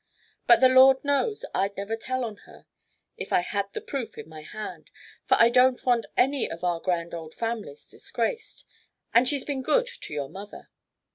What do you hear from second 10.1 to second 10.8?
your mother.